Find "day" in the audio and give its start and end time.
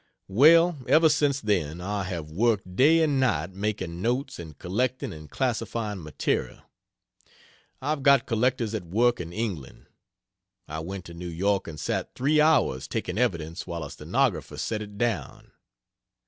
2.75-3.03